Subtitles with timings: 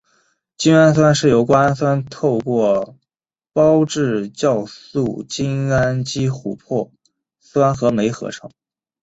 [0.57, 2.97] 精氨酸是由瓜氨酸透过
[3.53, 6.91] 胞质酵素精氨基琥珀
[7.39, 8.49] 酸合酶合成。